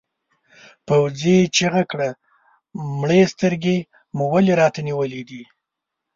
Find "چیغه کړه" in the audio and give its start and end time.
1.55-2.09